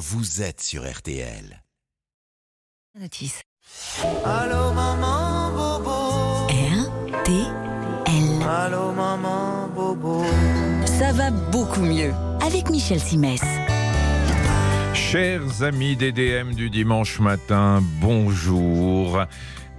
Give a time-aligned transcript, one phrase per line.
[0.00, 1.62] vous êtes sur RTL.
[2.98, 3.42] Notice.
[4.24, 6.46] Allô maman bobo.
[6.48, 8.42] R-T-L.
[8.48, 10.24] Allô maman bobo.
[10.86, 13.42] Ça va beaucoup mieux avec Michel Simès.
[14.94, 19.22] Chers amis DDM du dimanche matin, bonjour.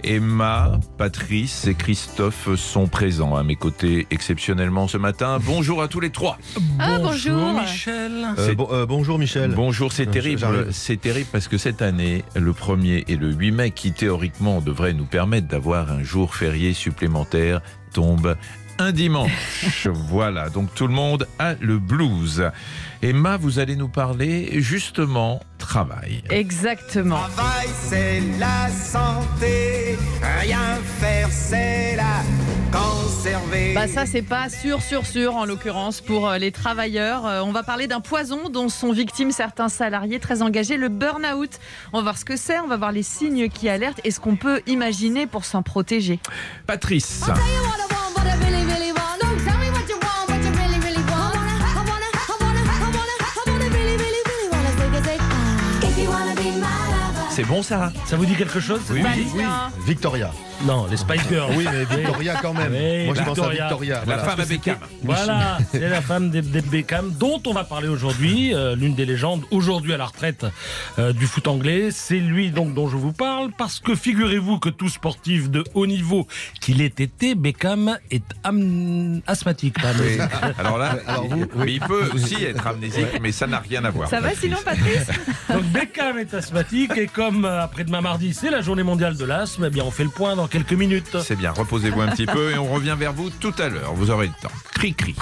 [0.04, 5.38] Emma, Patrice et Christophe sont présents à mes côtés exceptionnellement ce matin.
[5.44, 6.38] Bonjour à tous les trois.
[6.78, 7.52] Ah, bonjour.
[7.60, 8.26] Michel.
[8.36, 9.52] C'est- bon- euh, bonjour Michel.
[9.54, 10.68] Bonjour, c'est Euh, terrible.
[10.72, 14.92] C'est terrible parce que cette année, le 1er et le 8 mai, qui théoriquement devraient
[14.94, 17.60] nous permettre d'avoir un jour férié supplémentaire,
[17.92, 18.36] tombent
[18.78, 19.88] un dimanche.
[19.92, 22.50] voilà, donc tout le monde a le blues.
[23.02, 26.22] Emma, vous allez nous parler justement travail.
[26.30, 27.16] Exactement.
[27.16, 29.98] Travail c'est la santé.
[30.40, 32.22] Rien faire c'est la
[32.70, 33.74] conserver.
[33.74, 37.26] Bah ça c'est pas sûr sûr sûr en l'occurrence pour euh, les travailleurs.
[37.26, 41.58] Euh, On va parler d'un poison dont sont victimes certains salariés très engagés, le burn-out.
[41.92, 44.20] On va voir ce que c'est, on va voir les signes qui alertent et ce
[44.20, 46.20] qu'on peut imaginer pour s'en protéger.
[46.66, 47.24] Patrice.
[57.34, 57.92] C'est bon ça?
[58.04, 59.26] Ça vous dit quelque chose Oui, Bah, oui.
[59.34, 59.70] tiens.
[59.86, 60.30] Victoria.
[60.64, 61.52] Non, les Spice Girls.
[61.56, 62.72] Oui, mais Victoria quand même.
[62.72, 63.62] Oui, Moi je pense à Victoria.
[63.68, 63.94] Victoria.
[63.98, 64.22] La voilà.
[64.24, 64.76] femme à Beckham.
[65.02, 69.04] Voilà, c'est la femme des, des Beckham dont on va parler aujourd'hui, euh, l'une des
[69.04, 70.46] légendes aujourd'hui à la retraite
[71.00, 71.88] euh, du foot anglais.
[71.90, 75.86] C'est lui donc dont je vous parle parce que figurez-vous que tout sportif de haut
[75.86, 76.28] niveau
[76.60, 79.80] qu'il ait été, Beckham est am- asthmatique.
[79.82, 80.20] pas Oui.
[80.20, 80.22] amnésique.
[80.58, 83.90] Alors là, Alors vous, mais il peut aussi être amnésique, mais ça n'a rien à
[83.90, 84.08] voir.
[84.08, 85.06] Ça va sinon Patrice
[85.52, 89.64] Donc Beckham est asthmatique et comme euh, après-demain mardi c'est la journée mondiale de l'asthme,
[89.66, 91.16] eh bien on fait le point dans quelques minutes.
[91.22, 93.94] C'est bien, reposez-vous un petit peu et on revient vers vous tout à l'heure.
[93.94, 94.54] Vous aurez le temps.
[94.74, 95.16] Cri-cri.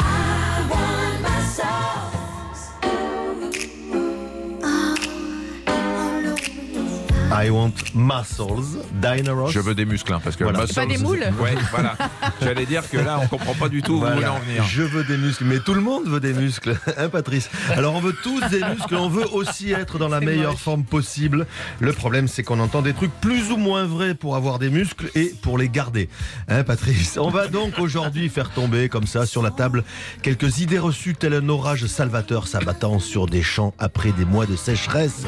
[7.32, 9.52] I want muscles, Diana Ross.
[9.52, 10.60] Je veux des muscles, hein, parce que Voilà.
[10.62, 11.96] muscles- Pas des moules Ouais, voilà.
[12.42, 14.64] J'allais dire que là, on comprend pas du tout où vous voulez en venir.
[14.64, 18.00] Je veux des muscles, mais tout le monde veut des muscles, hein Patrice Alors on
[18.00, 20.60] veut tous des muscles, on veut aussi être dans la meilleure moche.
[20.60, 21.46] forme possible.
[21.78, 25.10] Le problème c'est qu'on entend des trucs plus ou moins vrais pour avoir des muscles
[25.14, 26.08] et pour les garder.
[26.48, 29.84] Hein Patrice On va donc aujourd'hui faire tomber comme ça sur la table
[30.22, 34.56] quelques idées reçues tel un orage salvateur s'abattant sur des champs après des mois de
[34.56, 35.22] sécheresse.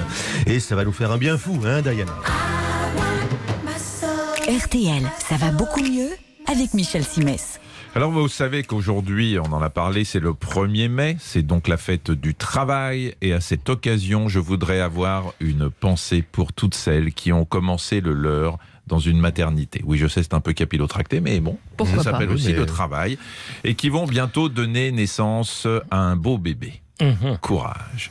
[0.46, 2.12] Et ça va nous faire un bien fou, hein Diana
[4.48, 6.08] RTL, ça va beaucoup mieux
[6.50, 7.60] avec Michel Simès.
[7.94, 11.76] Alors, vous savez qu'aujourd'hui, on en a parlé, c'est le 1er mai, c'est donc la
[11.76, 13.14] fête du travail.
[13.20, 18.00] Et à cette occasion, je voudrais avoir une pensée pour toutes celles qui ont commencé
[18.00, 19.82] le leur dans une maternité.
[19.84, 22.64] Oui, je sais, c'est un peu capillotracté, mais bon, Pourquoi ça s'appelle aussi mais- le
[22.66, 23.18] travail.
[23.64, 26.80] Et qui vont bientôt donner naissance à un beau bébé.
[27.02, 27.36] Mhm.
[27.42, 28.10] Courage.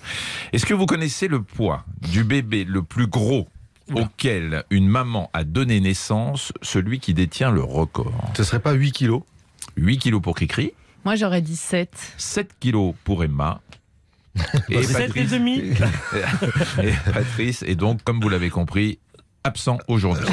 [0.54, 3.48] Est-ce que vous connaissez le poids du bébé le plus gros
[3.96, 8.92] auquel une maman a donné naissance, celui qui détient le record Ce serait pas 8
[8.92, 9.22] kilos?
[9.78, 10.74] 8 kilos pour Cricri,
[11.06, 11.90] Moi j'aurais dit 7.
[12.18, 13.62] 7 kilos pour Emma.
[14.70, 15.60] Et Sept et Patrice, demi.
[16.84, 18.98] et Patrice est donc, comme vous l'avez compris,
[19.44, 20.26] absent aujourd'hui.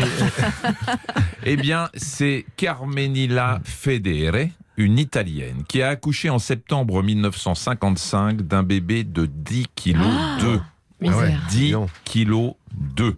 [1.44, 9.02] eh bien, c'est Carmenilla Federe, une Italienne, qui a accouché en septembre 1955 d'un bébé
[9.04, 10.60] de 10 kilos Ah 2.
[11.00, 11.40] Misère.
[11.50, 11.86] 10 Non.
[12.04, 13.16] kilos 2.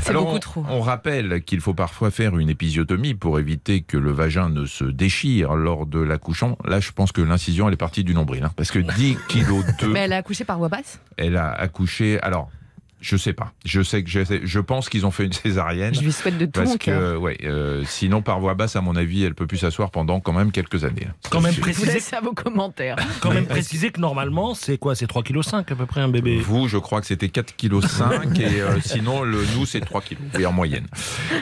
[0.00, 0.64] C'est beaucoup on, trop.
[0.68, 4.84] on rappelle qu'il faut parfois faire une épisiotomie pour éviter que le vagin ne se
[4.84, 6.56] déchire lors de l'accouchement.
[6.64, 8.44] Là, je pense que l'incision, elle est partie du nombril.
[8.44, 11.00] hein, parce que 10 kilos 2, Mais elle a accouché par voie basse?
[11.16, 12.20] Elle a accouché.
[12.22, 12.50] Alors,
[13.00, 13.52] je sais pas.
[13.64, 15.94] Je sais que je, je pense qu'ils ont fait une césarienne.
[15.94, 17.14] Je lui souhaite de tout Parce mon cœur.
[17.14, 20.20] que, ouais, euh, sinon, par voie basse, à mon avis, elle peut plus s'asseoir pendant
[20.20, 21.08] quand même quelques années.
[21.30, 22.96] Quand même vous préciser, laisse à vos commentaires.
[23.20, 24.94] quand même préciser que normalement c'est quoi?
[24.94, 26.38] C'est 3,5 kg à peu près un bébé.
[26.38, 30.16] Vous, je crois que c'était 4,5 kg et euh, sinon, le, nous, c'est 3 kg,
[30.36, 30.86] oui, en moyenne.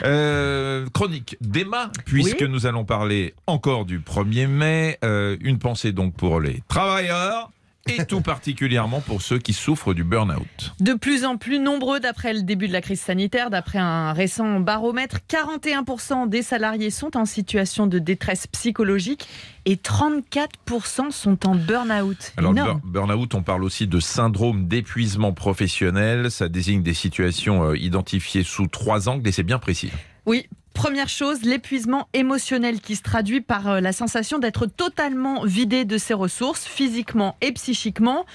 [0.05, 4.97] Euh, chronique d'Emma, puisque nous allons parler encore du 1er mai.
[5.03, 7.49] Euh, une pensée donc pour les travailleurs
[7.87, 10.73] et tout particulièrement pour ceux qui souffrent du burn-out.
[10.79, 14.59] De plus en plus nombreux d'après le début de la crise sanitaire, d'après un récent
[14.59, 19.27] baromètre, 41% des salariés sont en situation de détresse psychologique
[19.65, 22.33] et 34% sont en burn-out.
[22.37, 22.81] Alors, Énorme.
[22.83, 26.31] burn-out, on parle aussi de syndrome d'épuisement professionnel.
[26.31, 29.91] Ça désigne des situations euh, identifiées sous trois angles et c'est bien précis.
[30.25, 30.47] Oui,
[30.79, 35.97] première chose, l'épuisement émotionnel qui se traduit par euh, la sensation d'être totalement vidé de
[35.97, 38.25] ses ressources, physiquement et psychiquement.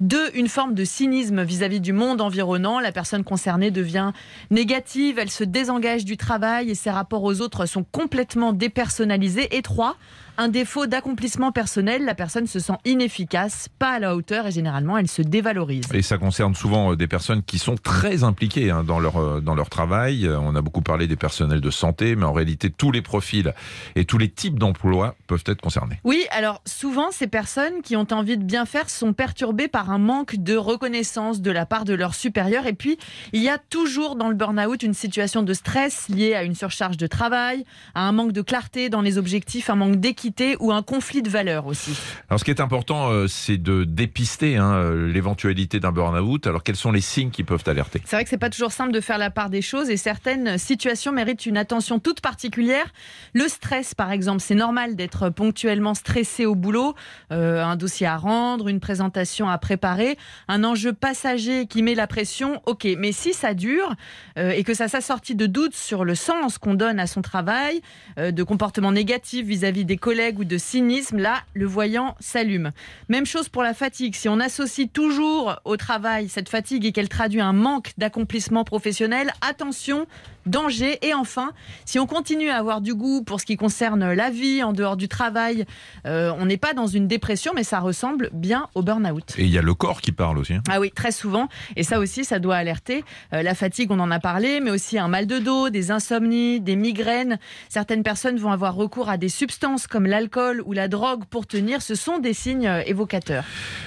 [0.00, 2.80] Deux, une forme de cynisme vis-à-vis du monde environnant.
[2.80, 4.12] La personne concernée devient
[4.50, 9.54] négative, elle se désengage du travail et ses rapports aux autres sont complètement dépersonnalisés.
[9.54, 9.98] Et trois,
[10.40, 12.06] un défaut d'accomplissement personnel.
[12.06, 15.84] La personne se sent inefficace, pas à la hauteur et généralement elle se dévalorise.
[15.92, 19.40] Et ça concerne souvent euh, des personnes qui sont très impliquées hein, dans, leur, euh,
[19.42, 20.26] dans leur travail.
[20.26, 23.52] Euh, On a beaucoup parlé des personnels de santé, mais en réalité, tous les profils
[23.96, 26.00] et tous les types d'emplois peuvent être concernés.
[26.04, 29.98] Oui, alors souvent ces personnes qui ont envie de bien faire sont perturbées par un
[29.98, 32.66] manque de reconnaissance de la part de leurs supérieurs.
[32.66, 32.96] Et puis,
[33.34, 36.96] il y a toujours dans le burn-out une situation de stress liée à une surcharge
[36.96, 39.96] de travail, à un manque de clarté dans les objectifs, un manque
[40.30, 41.98] d'équité ou un conflit de valeurs aussi.
[42.28, 46.46] Alors, ce qui est important, euh, c'est de dépister hein, euh, l'éventualité d'un burn-out.
[46.46, 48.00] Alors, quels sont les signes qui peuvent alerter?
[48.04, 50.58] C'est vrai que c'est pas toujours simple de faire la part des choses et certaines
[50.58, 52.86] situations méritent une attention toute particulière.
[53.34, 56.94] Le stress, par exemple, c'est normal d'être ponctuellement stressé au boulot,
[57.32, 60.16] euh, un dossier à rendre, une présentation à préparer,
[60.48, 62.62] un enjeu passager qui met la pression.
[62.66, 63.94] Ok, mais si ça dure
[64.38, 67.80] euh, et que ça s'assortit de doutes sur le sens qu'on donne à son travail,
[68.18, 72.72] euh, de comportements négatifs vis-à-vis des collègues ou de cynisme, là, le voyant s'allume.
[73.08, 74.16] Même chose pour la fatigue.
[74.16, 79.32] Si on associe toujours au travail cette fatigue et qu'elle traduit un manque d'accomplissement professionnel,
[79.40, 80.08] attention,
[80.46, 80.98] danger.
[81.06, 81.52] Et enfin,
[81.84, 84.96] si on continue à avoir du goût pour ce qui concerne la vie en dehors
[84.96, 85.64] du travail,
[86.06, 89.34] euh, on n'est pas dans une dépression, mais ça ressemble bien au burn-out.
[89.38, 90.54] Et il y a le corps qui parle aussi.
[90.54, 90.62] hein.
[90.70, 91.48] Ah oui, très souvent.
[91.76, 93.04] Et ça aussi, ça doit alerter.
[93.32, 96.60] Euh, la fatigue, on en a parlé, mais aussi un mal de dos, des insomnies,
[96.60, 97.38] des migraines.
[97.68, 101.82] Certaines personnes vont avoir recours à des substances comme l'alcool ou la drogue pour tenir.
[101.82, 103.44] Ce sont des signes euh, évocateurs.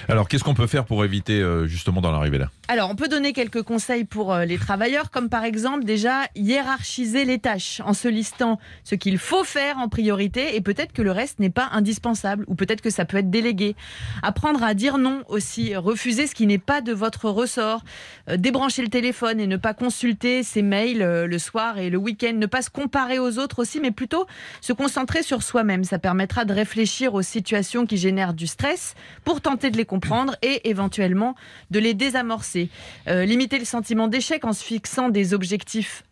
[0.08, 2.50] Alors, qu'est-ce qu'on peut faire pour éviter justement d'en arriver là?
[2.68, 7.38] Alors, on peut donner quelques conseils pour les travailleurs, comme par exemple déjà hiérarchiser les
[7.38, 11.38] tâches en se listant ce qu'il faut faire en priorité et peut-être que le reste
[11.38, 13.76] n'est pas indispensable ou peut-être que ça peut être délégué.
[14.22, 17.82] Apprendre à dire non aussi, refuser ce qui n'est pas de votre ressort,
[18.30, 21.98] Euh, débrancher le téléphone et ne pas consulter ses mails euh, le soir et le
[21.98, 24.26] week-end, ne pas se comparer aux autres aussi, mais plutôt
[24.60, 25.84] se concentrer sur soi-même.
[25.84, 28.94] Ça permettra de réfléchir aux situations qui génèrent du stress
[29.24, 31.34] pour tenter de les comprendre et éventuellement
[31.70, 32.70] de les désamorcer.
[33.08, 36.02] Euh, limiter le sentiment d'échec en se fixant des objectifs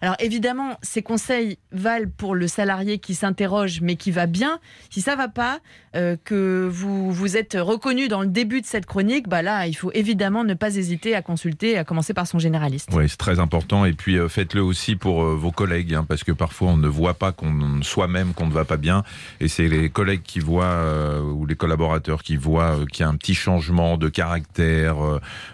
[0.00, 4.60] Alors évidemment, ces conseils valent pour le salarié qui s'interroge mais qui va bien.
[4.90, 5.60] Si ça va pas,
[5.96, 9.74] euh, que vous vous êtes reconnu dans le début de cette chronique, bah là, il
[9.74, 12.88] faut évidemment ne pas hésiter à consulter, à commencer par son généraliste.
[12.92, 13.84] Oui, c'est très important.
[13.84, 16.86] Et puis, euh, faites-le aussi pour euh, vos collègues, hein, parce que parfois, on ne
[16.86, 19.02] voit pas qu'on soi-même qu'on ne va pas bien.
[19.40, 23.16] Et c'est les collègues qui voient, ou les collaborateurs qui voient qu'il y a un
[23.16, 24.96] petit changement de caractère,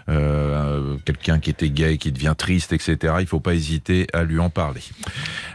[0.07, 3.15] quelqu'un qui était gay, qui devient triste, etc.
[3.21, 4.81] Il faut hésiter à lui en parler.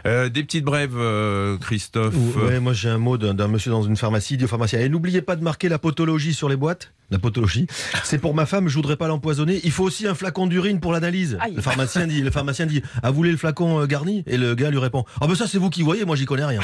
[0.05, 2.15] Euh, des petites brèves, euh, Christophe.
[2.35, 5.21] Ouais, moi j'ai un mot d'un d'un monsieur dans une pharmacie, au pharmacien Et n'oubliez
[5.21, 6.91] pas de marquer la potologie sur les boîtes.
[7.11, 7.67] La potologie,
[8.03, 9.59] c'est pour ma femme, je voudrais pas l'empoisonner.
[9.63, 11.37] Il faut aussi un flacon d'urine pour l'analyse.
[11.41, 11.53] Aïe.
[11.55, 14.23] Le pharmacien dit, le pharmacien dit, ah vous voulez le flacon euh, garni?
[14.25, 16.45] Et le gars lui répond, ah ben ça c'est vous qui voyez, moi j'y connais
[16.45, 16.61] rien.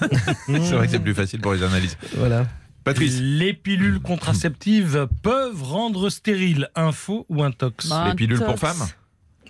[0.46, 1.96] C'est vrai que c'est plus facile pour les analyses.
[2.16, 2.46] Voilà.
[2.84, 3.18] Patrice.
[3.20, 7.88] Les pilules contraceptives peuvent rendre stérile un faux ou un tox.
[7.88, 8.88] Bah, Les pilules pour femmes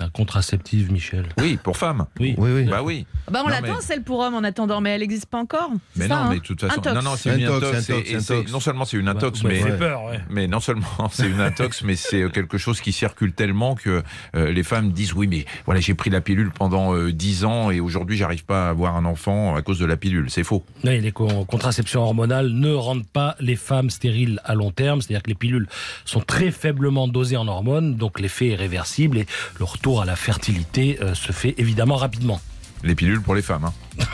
[0.00, 1.26] La contraceptive, Michel.
[1.38, 2.06] Oui, pour femmes.
[2.18, 2.34] Oui.
[2.38, 2.64] Oui, oui.
[2.64, 3.06] Bah oui.
[3.30, 5.70] Bah on l'attend mais- celle pour homme en attendant, mais elle n'existe pas encore.
[5.96, 6.78] Mais non, hein mais de toute façon.
[6.80, 6.94] Intox.
[6.96, 8.50] Non, non, c'est Un une tox, intox.
[8.52, 9.60] Non seulement c'est une intox, Bah, mais.
[9.60, 9.78] ça fait Ouais.
[9.78, 10.20] peur, ouais.
[10.30, 14.02] Mais non seulement c'est une intox, mais c'est quelque chose qui circule tellement que
[14.34, 17.70] euh, les femmes disent oui, mais voilà, j'ai pris la pilule pendant euh, 10 ans
[17.70, 20.30] et aujourd'hui j'arrive pas à avoir un enfant à cause de la pilule.
[20.30, 20.64] C'est faux.
[20.84, 25.22] Oui, les co- contraceptions hormonales ne rendent pas les femmes stériles à long terme, c'est-à-dire
[25.22, 25.68] que les pilules
[26.04, 29.26] sont très faiblement dosées en hormones, donc l'effet est réversible et
[29.60, 32.40] le retour à la fertilité euh, se fait évidemment rapidement.
[32.84, 33.64] Les pilules pour les femmes.
[33.64, 34.04] hein.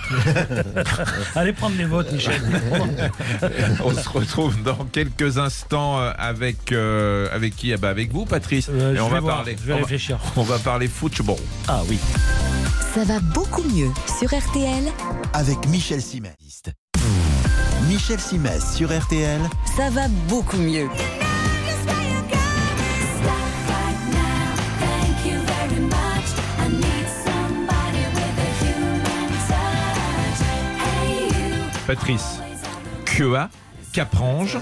[1.34, 2.40] Allez prendre les votes, Michel.
[3.84, 7.70] On se retrouve dans quelques instants euh, avec euh, avec qui?
[7.74, 8.68] Ah bah Avec vous, Patrice.
[8.70, 9.56] Euh, et on vais va voir, parler.
[9.60, 10.18] je vais on va- réfléchir.
[10.36, 11.36] on va parler football.
[11.66, 11.98] Ah oui.
[12.94, 14.84] Ça va beaucoup mieux sur RTL.
[15.34, 16.32] Avec Michel Simès.
[17.88, 19.40] Michel Simès sur RTL.
[19.76, 20.88] Ça va beaucoup mieux.
[31.88, 32.42] Patrice.
[33.06, 33.48] Kua,
[33.94, 34.58] Caprange,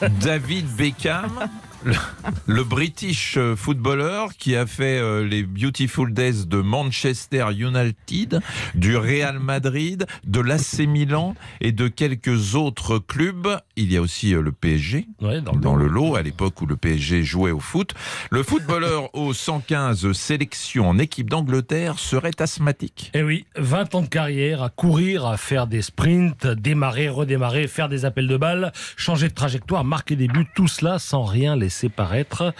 [0.20, 1.48] David Beckham,
[1.84, 1.94] le,
[2.46, 8.40] le British footballeur qui a fait euh, les Beautiful Days de Manchester United,
[8.74, 13.58] du Real Madrid, de l'AC Milan et de quelques autres clubs.
[13.76, 16.60] Il y a aussi euh, le PSG Ouais, dans le dans le lot à l'époque
[16.60, 17.94] où le PSG jouait au foot.
[18.30, 23.10] Le footballeur aux 115 sélections en équipe d'Angleterre serait asthmatique.
[23.14, 27.88] Eh oui, 20 ans de carrière à courir, à faire des sprints, démarrer, redémarrer, faire
[27.88, 31.69] des appels de balles, changer de trajectoire, marquer des buts, tout cela sans rien laisser
[31.88, 32.54] paraître.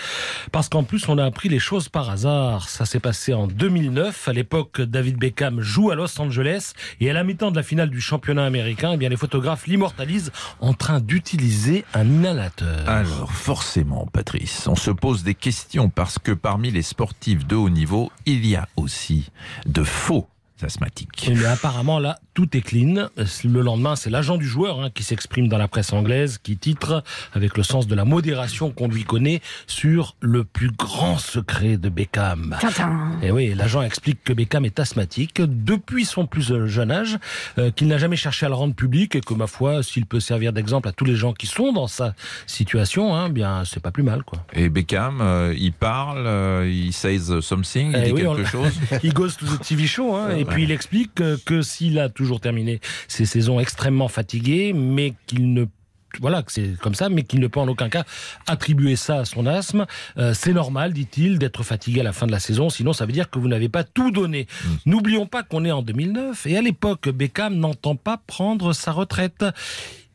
[0.52, 2.68] Parce qu'en plus, on a appris les choses par hasard.
[2.68, 4.28] Ça s'est passé en 2009.
[4.28, 7.90] À l'époque, David Beckham joue à Los Angeles et à la mi-temps de la finale
[7.90, 12.88] du championnat américain, eh bien, les photographes l'immortalisent en train d'utiliser un inhalateur.
[12.88, 17.70] Alors, forcément, Patrice, on se pose des questions parce que parmi les sportifs de haut
[17.70, 19.30] niveau, il y a aussi
[19.66, 20.28] de faux
[20.64, 21.30] asthmatiques.
[21.34, 23.08] Mais apparemment, là, tout est clean.
[23.44, 27.02] Le lendemain, c'est l'agent du joueur hein, qui s'exprime dans la presse anglaise, qui titre,
[27.34, 31.88] avec le sens de la modération qu'on lui connaît, sur le plus grand secret de
[31.88, 32.56] Beckham.
[33.22, 37.18] Et oui, l'agent explique que Beckham est asthmatique depuis son plus jeune âge,
[37.58, 40.20] euh, qu'il n'a jamais cherché à le rendre public et que, ma foi, s'il peut
[40.20, 42.14] servir d'exemple à tous les gens qui sont dans sa
[42.46, 44.44] situation, hein, bien, c'est pas plus mal, quoi.
[44.52, 48.44] Et Beckham, euh, il parle, euh, il says something, il Eh dit oui, quelque on-
[48.44, 48.72] chose.
[49.02, 52.08] Il goes to the TV show, hein, et puis il explique que, que s'il a
[52.08, 55.64] toujours terminé ses saisons extrêmement fatigué, mais qu'il ne
[56.18, 58.04] voilà, que c'est comme ça, mais qu'il ne peut en aucun cas
[58.48, 59.86] attribuer ça à son asthme.
[60.18, 63.12] Euh, c'est normal, dit-il, d'être fatigué à la fin de la saison, sinon ça veut
[63.12, 64.48] dire que vous n'avez pas tout donné.
[64.86, 69.44] N'oublions pas qu'on est en 2009, et à l'époque, Beckham n'entend pas prendre sa retraite.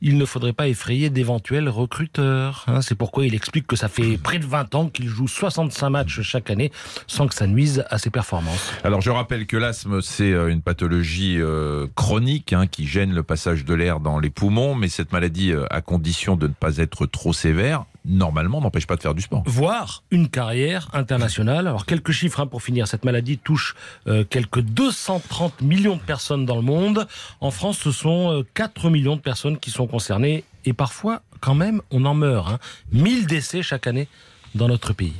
[0.07, 2.63] Il ne faudrait pas effrayer d'éventuels recruteurs.
[2.67, 2.81] hein.
[2.83, 6.21] c'est pourquoi il explique que ça fait près de 20 ans qu'il joue 65 matchs
[6.21, 6.71] chaque année
[7.07, 8.71] sans que ça nuise à ses performances.
[8.83, 13.23] Alors je rappelle que l'asthme c'est euh, une pathologie euh, chronique hein, qui gêne le
[13.23, 16.77] passage de l'air dans les poumons, mais cette maladie, euh, à condition de ne pas
[16.77, 19.43] être trop sévère, normalement n'empêche pas de faire du sport.
[19.45, 21.67] voire une carrière internationale.
[21.67, 22.87] Alors quelques chiffres hein, pour finir.
[22.87, 23.75] Cette maladie touche
[24.07, 27.07] euh, quelques 230 millions de personnes dans le monde.
[27.41, 30.43] En France, ce sont euh, 4 millions de personnes qui sont concernées.
[30.65, 32.49] Et parfois, quand même, on en meurt.
[32.49, 32.59] Hein.
[32.91, 34.07] 1000 décès chaque année
[34.55, 35.15] dans notre pays.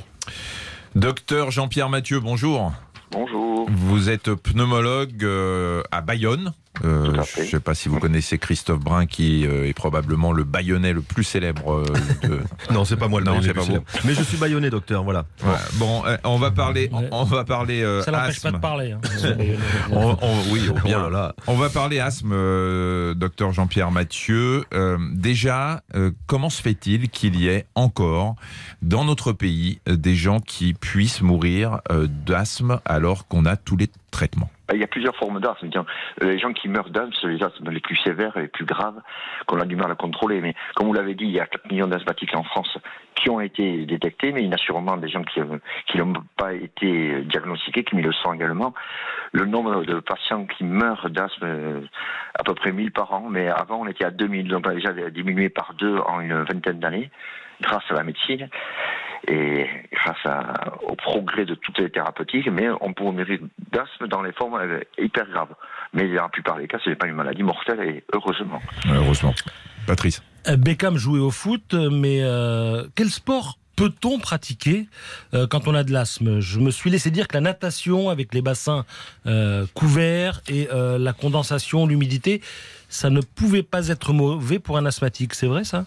[0.94, 2.72] Docteur Jean-Pierre Mathieu, bonjour.
[3.12, 3.66] Bonjour.
[3.70, 6.52] Vous êtes pneumologue euh, à Bayonne.
[6.84, 10.44] Euh, je ne sais pas si vous connaissez Christophe Brun, qui euh, est probablement le
[10.44, 11.72] Bayonnais le plus célèbre.
[11.72, 11.84] euh,
[12.28, 12.40] de...
[12.72, 13.62] Non, c'est pas moi le le plus vous.
[13.66, 13.84] célèbre.
[14.04, 15.24] Mais je suis baïonné, docteur, voilà.
[15.74, 16.88] Bon, euh, on va parler.
[16.92, 17.08] Ouais.
[17.12, 17.82] On, on va parler.
[17.82, 18.92] euh, Ça n'empêche pas de parler.
[18.92, 19.00] hein.
[19.90, 20.98] On- on- oui, oh, bien.
[21.06, 21.34] Oh là là.
[21.46, 24.64] On va parler asthme, euh, docteur Jean-Pierre Mathieu.
[24.74, 28.36] Euh, déjà, euh, comment se fait-il qu'il y ait encore
[28.82, 33.76] dans notre pays euh, des gens qui puissent mourir euh, d'asthme alors qu'on a tous
[33.76, 34.50] les traitements?
[34.72, 35.70] Il y a plusieurs formes d'asthme.
[35.76, 38.64] Euh, Les gens qui meurent d'asthme, c'est les asthmes les plus sévères et les plus
[38.64, 39.00] graves
[39.46, 40.40] qu'on a du mal à contrôler.
[40.40, 42.76] Mais comme vous l'avez dit, il y a 4 millions d'asthmatiques en France
[43.14, 45.40] qui ont été détectés, mais il y en a sûrement des gens qui
[45.86, 48.74] qui n'ont pas été diagnostiqués, qui le sang également.
[49.32, 51.80] Le nombre de patients qui meurent d'asthme, euh,
[52.38, 54.74] à peu près 1000 par an, mais avant on était à 2000, donc on a
[54.74, 57.10] déjà diminué par deux en une vingtaine d'années
[57.60, 58.48] grâce à la médecine
[59.28, 63.40] et grâce à- au progrès de toutes les thérapeutiques, mais on peut mourir
[63.72, 65.54] d'asthme dans les formes euh, hyper graves.
[65.92, 68.60] Mais dans la plupart des cas, ce n'est pas une maladie mortelle, et heureusement.
[68.88, 69.34] Heureusement.
[69.86, 70.22] Patrice.
[70.48, 74.88] Euh, Beckham jouait au foot, mais euh, quel sport peut-on pratiquer
[75.34, 76.40] euh, quand on a de l'asthme?
[76.40, 78.84] Je me suis laissé dire que la natation avec les bassins
[79.26, 82.40] euh, couverts et euh, la condensation, l'humidité,
[82.88, 85.34] ça ne pouvait pas être mauvais pour un asthmatique.
[85.34, 85.84] C'est vrai ça?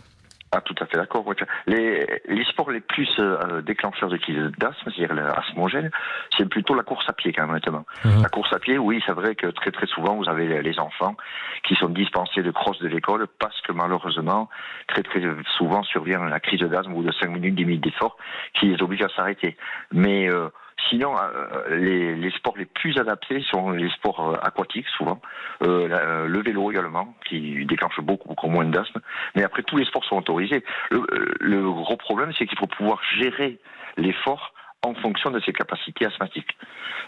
[0.52, 1.24] Ah, tout à fait d'accord.
[1.68, 5.92] Les, les sports les plus euh, déclencheurs de crise d'asthme, c'est-à-dire l'asthmogène,
[6.36, 7.86] c'est plutôt la course à pied quand même maintenant.
[8.04, 8.24] Mhm.
[8.24, 10.80] La course à pied, oui, c'est vrai que très très souvent vous avez les- les
[10.80, 11.16] enfants
[11.64, 14.50] qui sont dispensés de crosse de l'école parce que malheureusement,
[14.88, 15.22] très très
[15.58, 18.18] souvent survient la crise d'asthme ou de 5 minutes, 10 minutes d'effort
[18.56, 19.56] qui les oblige à s'arrêter.
[19.92, 20.50] Mais euh,
[20.88, 25.22] Sinon, euh, les, les sports les plus adaptés sont les sports euh, aquatiques, souvent.
[25.64, 29.02] Euh, euh, le vélo également, qui déclenche beaucoup, beaucoup moins d'asthme.
[29.36, 30.64] Mais après, tous les sports sont autorisés.
[30.90, 31.06] Le,
[31.40, 33.60] le gros problème, c'est qu'il faut pouvoir gérer
[33.98, 34.54] l'effort
[34.86, 36.58] en fonction de ses capacités asthmatiques.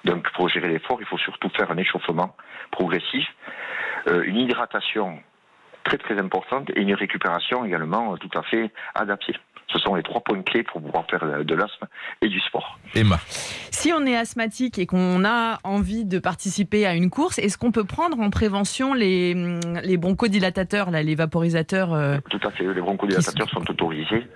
[0.03, 2.35] Donc, pour gérer l'effort, il faut surtout faire un échauffement
[2.71, 3.27] progressif,
[4.07, 5.21] euh, une hydratation
[5.83, 9.35] très très importante et une récupération également tout à fait adaptée.
[9.71, 11.87] Ce sont les trois points clés pour pouvoir faire euh, de l'asthme
[12.21, 12.79] et du sport.
[12.95, 13.17] Emma.
[13.71, 17.71] Si on est asthmatique et qu'on a envie de participer à une course, est-ce qu'on
[17.71, 22.63] peut prendre en prévention les, hum, les bronchodilatateurs, là, les vaporisateurs euh, Tout à fait,
[22.73, 24.27] les bronchodilatateurs sont autorisés.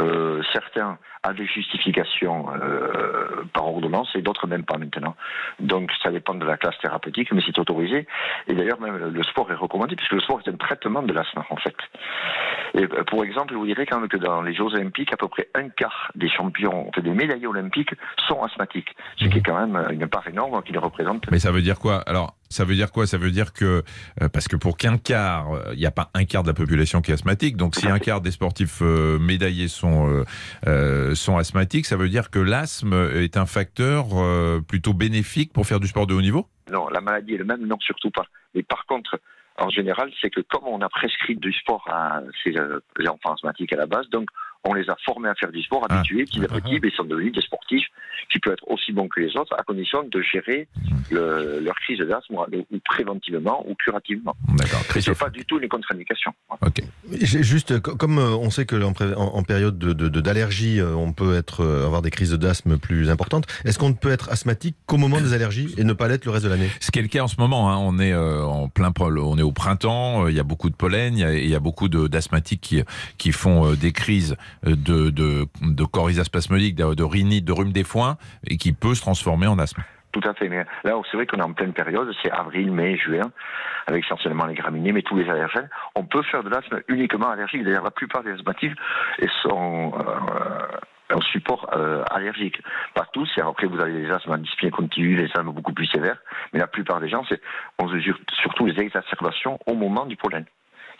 [0.00, 5.16] Euh, certains à des justifications euh, par ordonnance et d'autres même pas maintenant.
[5.58, 8.06] Donc ça dépend de la classe thérapeutique, mais c'est autorisé.
[8.46, 11.42] Et d'ailleurs même le sport est recommandé puisque le sport est un traitement de l'asthme
[11.48, 11.76] en fait.
[12.74, 15.16] Et euh, pour exemple, je vous dirais quand même que dans les Jeux Olympiques, à
[15.16, 17.94] peu près un quart des champions, des médaillés olympiques
[18.28, 21.30] sont asthmatiques, ce qui est quand même une part énorme qui les représente.
[21.30, 22.02] Mais ça veut dire quoi?
[22.06, 23.06] Alors, ça veut dire quoi?
[23.06, 23.82] Ça veut dire que,
[24.22, 26.54] euh, parce que pour qu'un quart, euh, il n'y a pas un quart de la
[26.54, 30.24] population qui est asthmatique, donc si un quart des sportifs euh, médaillés sont, euh,
[30.66, 35.66] euh, sont asthmatiques, ça veut dire que l'asthme est un facteur euh, plutôt bénéfique pour
[35.66, 36.46] faire du sport de haut niveau?
[36.70, 38.26] Non, la maladie est le même, non, surtout pas.
[38.54, 39.20] Mais par contre,
[39.58, 43.72] en général, c'est que comme on a prescrit du sport à ces euh, enfants asthmatiques
[43.72, 44.28] à la base, donc
[44.66, 45.94] on les a formés à faire du sport, Ah.
[45.98, 47.86] habitués, petit à petit, mais ils sont devenus des sportifs
[48.32, 50.66] qui peuvent être aussi bons que les autres, à condition de gérer
[51.10, 52.34] le- leur crise d'asthme,
[52.70, 54.34] ou préventivement ou curativement.
[54.56, 56.32] D'accord, C'est pas du tout une contre-indication.
[56.62, 56.82] Ok.
[57.20, 61.12] Juste, co- comme euh, on sait que en, période de- de- de- d'allergie, euh, on
[61.12, 64.76] peut être, euh, avoir des crises d'asthme plus importantes, est-ce qu'on ne peut être asthmatique
[64.86, 66.70] qu'au moment des allergies et ne pas l'être le reste de l'année?
[66.80, 69.38] Ce qui est le cas en ce moment, hein, on est euh, en plein on
[69.38, 71.54] est au printemps, euh, il y a beaucoup de pollen, il y a, il y
[71.54, 72.82] a beaucoup d'asthmatiques qui,
[73.18, 78.16] qui font euh, des crises de, de, de de, de rhinite, de rhume des foins,
[78.46, 79.82] et qui peut se transformer en asthme.
[80.12, 80.48] Tout à fait.
[80.48, 83.32] Mais là, c'est vrai qu'on est en pleine période, c'est avril, mai, juin,
[83.88, 85.68] avec essentiellement les graminées, mais tous les allergènes.
[85.96, 87.64] On peut faire de l'asthme uniquement allergique.
[87.64, 88.78] D'ailleurs, la plupart des asthmatiques
[89.42, 92.62] sont euh, un support euh, allergique.
[92.94, 93.28] Pas tous.
[93.38, 96.18] Après, vous avez les asthmes à dyspnée continue, les asthmes beaucoup plus sévères.
[96.52, 97.24] Mais la plupart des gens,
[97.80, 100.44] on mesure surtout les exacerbations au moment du pollen.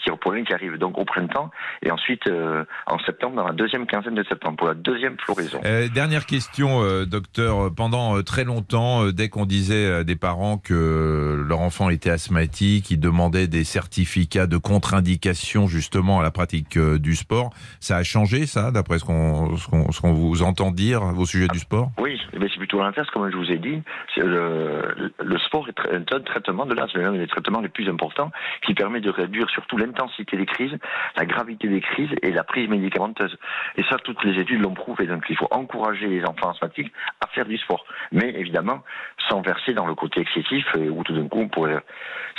[0.07, 1.51] Le pollen qui arrive donc au printemps
[1.83, 5.61] et ensuite euh, en septembre, dans la deuxième quinzaine de septembre, pour la deuxième floraison.
[5.65, 7.75] Euh, dernière question, euh, docteur.
[7.75, 13.01] Pendant très longtemps, dès qu'on disait à des parents que leur enfant était asthmatique, ils
[13.01, 17.51] demandaient des certificats de contre-indication justement à la pratique du sport.
[17.81, 21.59] Ça a changé, ça, d'après ce qu'on ce qu'on vous entend dire au sujet du
[21.59, 21.91] sport?
[21.99, 23.83] Oui, mais c'est plutôt l'inverse, comme je vous ai dit.
[24.17, 28.31] Le, le sport est un traitement de l'asthme, l'un des traitements les plus importants,
[28.65, 30.77] qui permet de réduire surtout l'intensité des crises,
[31.17, 33.37] la gravité des crises et la prise médicamenteuse.
[33.77, 35.07] Et ça, toutes les études l'ont prouvé.
[35.07, 37.85] Donc, il faut encourager les enfants asthmatiques à faire du sport.
[38.13, 38.83] Mais évidemment,
[39.29, 41.49] sans verser dans le côté excessif, et où tout d'un coup,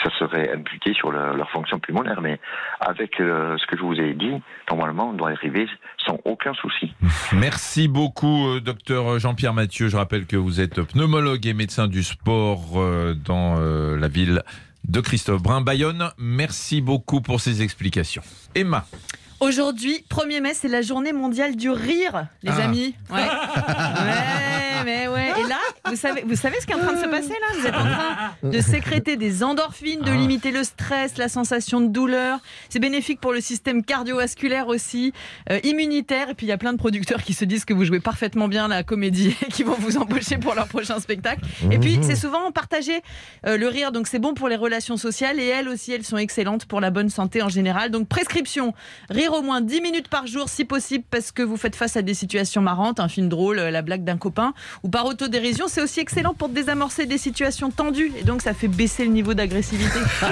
[0.03, 2.21] ça serait imputé sur le- leur fonction pulmonaire.
[2.21, 2.39] Mais
[2.79, 4.33] avec euh, ce que je vous ai dit,
[4.69, 5.67] normalement, on doit arriver
[6.05, 6.93] sans aucun souci.
[7.33, 9.87] Merci beaucoup, euh, docteur Jean-Pierre Mathieu.
[9.87, 14.41] Je rappelle que vous êtes pneumologue et médecin du sport euh, dans euh, la ville
[14.87, 16.11] de Christophe Brun, Bayonne.
[16.17, 18.21] Merci beaucoup pour ces explications.
[18.53, 18.87] Emma,
[19.45, 22.63] Aujourd'hui, 1er mai, c'est la journée mondiale du rire, les Ah.
[22.63, 22.95] amis.
[23.11, 23.17] Ouais.
[23.21, 25.33] ouais, mais ouais.
[25.39, 27.59] Et là, vous savez, vous savez ce qui est en train de se passer là?
[27.59, 31.87] Vous êtes en train de sécréter des endorphines, de limiter le stress, la sensation de
[31.89, 32.39] douleur.
[32.69, 35.13] C'est bénéfique pour le système cardiovasculaire aussi,
[35.51, 36.29] euh, immunitaire.
[36.29, 38.47] Et puis il y a plein de producteurs qui se disent que vous jouez parfaitement
[38.47, 41.41] bien la comédie et qui vont vous embaucher pour leur prochain spectacle.
[41.69, 43.01] Et puis c'est souvent partagé
[43.45, 46.17] euh, le rire, donc c'est bon pour les relations sociales et elles aussi, elles sont
[46.17, 47.91] excellentes pour la bonne santé en général.
[47.91, 48.73] Donc prescription,
[49.11, 52.01] rire au moins 10 minutes par jour si possible parce que vous faites face à
[52.01, 55.67] des situations marrantes, un film drôle, euh, la blague d'un copain ou par autodérision.
[55.67, 59.33] C'est aussi excellent pour désamorcer des situations tendues et donc ça fait baisser le niveau
[59.33, 59.99] d'agressivité.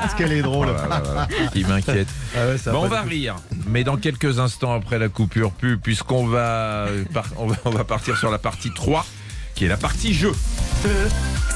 [0.00, 0.68] Parce qu'elle est drôle.
[0.70, 2.08] Oh là là là là, il m'inquiète.
[2.36, 3.36] Ah ouais, Bon, on va rire,
[3.68, 7.84] mais dans quelques instants après la coupure pub, puisqu'on va, par- on va, on va
[7.84, 9.06] partir sur la partie 3,
[9.54, 10.32] qui est la partie jeu.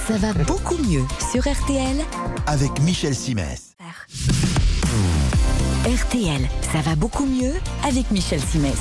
[0.06, 1.96] Ça va beaucoup mieux sur RTL.
[2.46, 3.74] Avec Michel Simès.
[5.98, 8.80] RTL, ça va beaucoup mieux avec Michel Simès.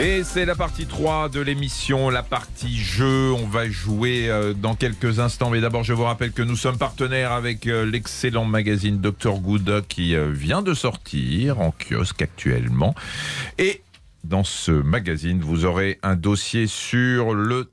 [0.00, 3.32] Et c'est la partie 3 de l'émission, la partie jeu.
[3.32, 5.48] On va jouer euh, dans quelques instants.
[5.48, 9.84] Mais d'abord, je vous rappelle que nous sommes partenaires avec euh, l'excellent magazine Dr Good
[9.88, 12.94] qui euh, vient de sortir en kiosque actuellement.
[13.56, 13.82] Et
[14.24, 17.70] dans ce magazine, vous aurez un dossier sur le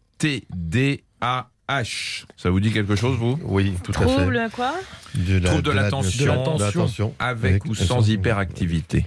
[1.81, 2.25] TDAH.
[2.37, 3.39] Ça vous dit quelque chose, vous?
[3.43, 4.05] Oui, tout à fait.
[4.05, 4.73] Trouble quoi?
[5.15, 6.25] De Trouble de l'attention.
[6.55, 7.13] de l'attention.
[7.19, 9.05] avec ou sans hyperactivité.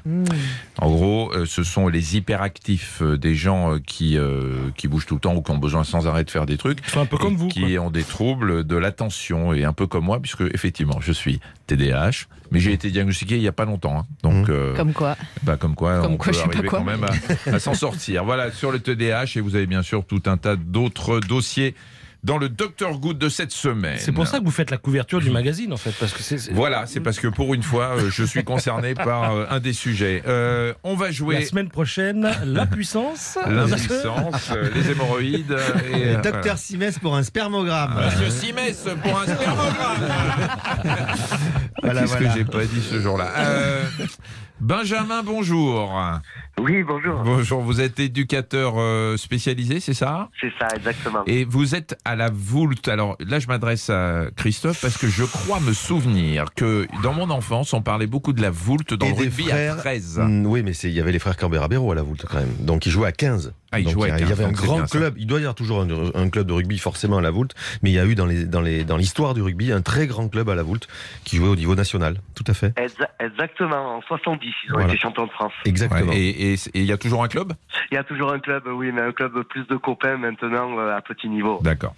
[0.78, 5.06] En gros, euh, ce sont les hyperactifs euh, des gens euh, qui, euh, qui bougent
[5.06, 6.78] tout le temps ou qui ont besoin sans arrêt de faire des trucs.
[6.86, 7.48] Ils sont un peu comme vous.
[7.48, 11.40] Qui ont des troubles de l'attention et un peu comme moi, puisque effectivement, je suis
[11.66, 14.00] TDAH, mais j'ai été diagnostiqué il n'y a pas longtemps.
[14.00, 14.06] hein.
[14.22, 16.68] Donc, euh, Comme quoi bah, comme quoi, Comme on quoi, peut je sais pas arriver
[16.68, 16.78] quoi.
[16.80, 18.24] quand même à, à s'en sortir.
[18.24, 21.74] Voilà, sur le TDAH, et vous avez bien sûr tout un tas d'autres dossiers
[22.24, 23.98] dans le Dr Good de cette semaine.
[23.98, 26.50] C'est pour ça que vous faites la couverture du magazine, en fait, parce que c'est.
[26.52, 29.74] Voilà, c'est parce que pour une fois, euh, je suis concerné par euh, un des
[29.74, 30.22] sujets.
[30.26, 33.38] Euh, on va La jouer semaine prochaine, la puissance.
[33.46, 35.56] l'impuissance, les hémorroïdes
[35.92, 37.94] et euh, Docteur Simès pour un spermogramme.
[38.06, 40.08] Monsieur Simès pour un spermogramme.
[41.82, 42.28] Voilà, Qu'est-ce voilà.
[42.32, 43.30] que j'ai pas dit ce jour-là?
[43.36, 43.82] Euh,
[44.68, 45.92] Benjamin, bonjour.
[46.58, 47.20] Oui, bonjour.
[47.22, 50.30] Bonjour, vous êtes éducateur euh, spécialisé, c'est ça?
[50.40, 51.22] C'est ça, exactement.
[51.26, 52.88] Et vous êtes à la voulte.
[52.88, 57.28] Alors là, je m'adresse à Christophe parce que je crois me souvenir que dans mon
[57.28, 60.20] enfance, on parlait beaucoup de la voulte dans Et le des rugby frères- à 13.
[60.24, 62.54] Mm, oui, mais il y avait les frères Cambera-Béraud à la voûte quand même.
[62.60, 63.52] Donc ils jouaient à 15.
[63.70, 64.98] Ah, il Donc, il y a- il y avait un grand ça.
[64.98, 65.14] club.
[65.18, 67.90] Il doit y avoir toujours un, un club de rugby forcément à la Voulte, mais
[67.90, 70.28] il y a eu dans les dans les dans l'histoire du rugby un très grand
[70.28, 70.86] club à la Voulte
[71.24, 72.20] qui jouait au niveau national.
[72.36, 72.68] Tout à fait.
[72.78, 74.88] Exa- exactement, en 70, ils ont Voilà.
[74.92, 75.52] été champions de France.
[75.64, 76.10] Exactement.
[76.10, 77.52] Ouais, et il y a toujours un club?
[77.90, 80.96] Il y a toujours un club, oui, mais un club plus de copains maintenant euh,
[80.96, 81.60] à petit niveau.
[81.62, 81.94] D'accord.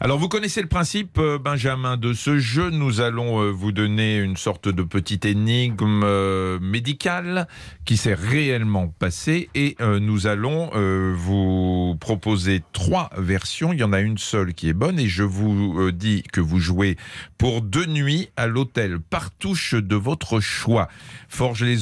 [0.00, 2.70] Alors vous connaissez le principe, euh, Benjamin, de ce jeu?
[2.70, 7.46] Nous allons euh, vous donner une sorte de petite énigme euh, médicale
[7.84, 13.72] qui s'est réellement passée et euh, nous allons euh, vous proposer trois versions.
[13.72, 16.40] Il y en a une seule qui est bonne et je vous euh, dis que
[16.40, 16.96] vous jouez
[17.38, 20.88] pour deux nuits à l'hôtel Partouche de votre choix.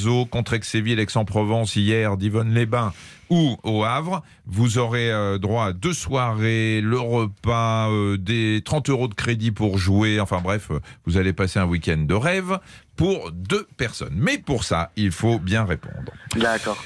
[0.08, 2.92] Forges-les-Eaux, Contrexéville, Aix-en-Provence, hier, Divonne-les-Bains
[3.30, 4.22] ou au Havre.
[4.46, 9.50] Vous aurez euh, droit à deux soirées, le repas, euh, des 30 euros de crédit
[9.50, 10.18] pour jouer.
[10.20, 12.58] Enfin bref, euh, vous allez passer un week-end de rêve
[12.96, 14.14] pour deux personnes.
[14.16, 16.12] Mais pour ça, il faut bien répondre.
[16.36, 16.82] D'accord.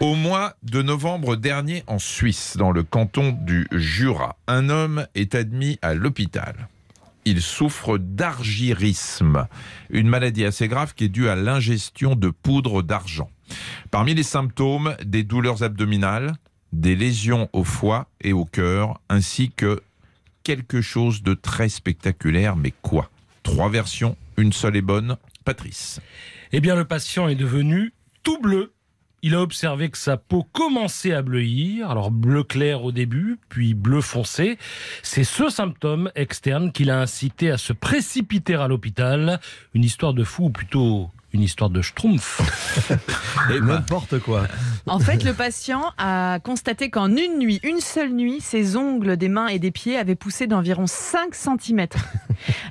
[0.00, 5.34] Au mois de novembre dernier en Suisse, dans le canton du Jura, un homme est
[5.34, 6.68] admis à l'hôpital.
[7.28, 9.48] Il souffre d'argyrisme,
[9.90, 13.28] une maladie assez grave qui est due à l'ingestion de poudre d'argent.
[13.90, 16.34] Parmi les symptômes, des douleurs abdominales,
[16.72, 19.80] des lésions au foie et au cœur, ainsi que
[20.44, 22.54] quelque chose de très spectaculaire.
[22.54, 23.10] Mais quoi?
[23.42, 25.16] Trois versions, une seule est bonne.
[25.44, 25.98] Patrice.
[26.52, 28.72] Eh bien, le patient est devenu tout bleu.
[29.26, 33.74] Il a observé que sa peau commençait à bleuir, alors bleu clair au début, puis
[33.74, 34.56] bleu foncé.
[35.02, 39.40] C'est ce symptôme externe qui l'a incité à se précipiter à l'hôpital.
[39.74, 42.40] Une histoire de fou, ou plutôt une histoire de schtroumpf.
[43.48, 44.46] Ben, N'importe quoi.
[44.86, 49.28] En fait, le patient a constaté qu'en une nuit, une seule nuit, ses ongles des
[49.28, 51.86] mains et des pieds avaient poussé d'environ 5 cm.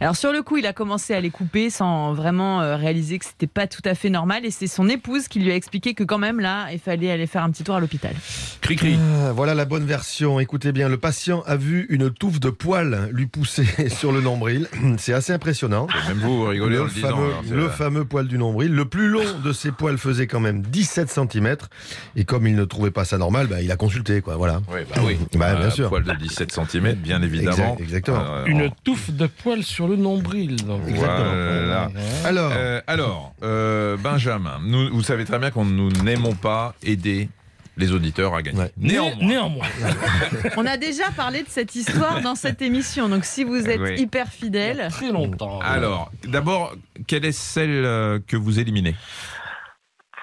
[0.02, 3.26] Alors sur le coup, il a commencé à les couper sans vraiment euh, réaliser que
[3.26, 6.04] c'était pas tout à fait normal et c'est son épouse qui lui a expliqué que
[6.04, 8.14] quand même là, il fallait aller faire un petit tour à l'hôpital.
[8.62, 8.98] Cri-cri.
[9.24, 10.40] Ah, voilà la bonne version.
[10.40, 14.68] Écoutez bien, le patient a vu une touffe de poils lui pousser sur le nombril.
[14.98, 15.88] C'est assez impressionnant.
[16.08, 17.10] Même vous, vous rigolez en Le disant.
[17.10, 18.55] fameux, alors, c'est le fameux poil du nombril.
[18.64, 21.56] Le plus long de ces poils faisait quand même 17 cm.
[22.16, 24.22] Et comme il ne trouvait pas ça normal, bah, il a consulté.
[24.22, 24.62] Quoi, voilà.
[24.72, 25.18] Oui, bah oui.
[25.36, 25.90] Bah, bien Un sûr.
[25.90, 27.52] poil de 17 cm, bien évidemment.
[27.74, 28.24] Exact- exactement.
[28.26, 30.56] Euh, Une en- touffe de poils sur le nombril.
[30.66, 30.82] donc.
[30.88, 31.90] Voilà.
[32.24, 37.30] Alors, Euh, alors, euh, Benjamin, nous, vous savez très bien qu'on nous n'aimons pas aider
[37.78, 38.60] les auditeurs à gagner.
[38.60, 38.72] Ouais.
[38.78, 39.66] Néanmoins, Né- néanmoins.
[40.58, 43.96] On a déjà parlé de cette histoire dans cette émission, donc si vous êtes Oui.
[44.02, 45.60] hyper fidèle, Très longtemps.
[45.60, 46.74] alors, d'abord,
[47.08, 48.96] quelle est celle euh, que vous éliminez?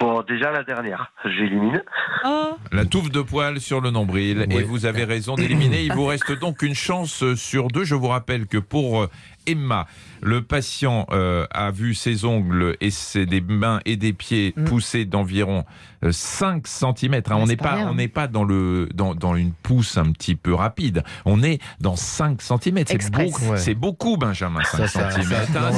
[0.01, 1.81] Bon, déjà la dernière, j'élimine.
[2.25, 4.47] oh, La touffe de poils sur le nombril.
[4.49, 4.57] Oui.
[4.57, 5.85] Et vous avez raison d'éliminer.
[5.85, 7.85] Il vous reste donc une chance sur deux.
[7.85, 9.11] Je vous rappelle que pour euh,
[9.47, 9.87] Emma,
[10.23, 14.65] le patient euh, a vu ses ongles et ses des mains et des pieds Mm.
[14.65, 15.65] pousser d'environ
[16.05, 17.13] euh, 5 cm.
[17.15, 17.89] Ouais, on c'est n'est pas rien.
[17.91, 21.05] on n'est pas dans le dans, dans une pousse un petit peu rapide.
[21.25, 22.85] On est dans 5 cm.
[22.87, 23.57] C'est beaucoup, Ouais.
[23.59, 24.63] c'est beaucoup, Benjamin.
[24.65, 25.27] 5 ça, ça, cm.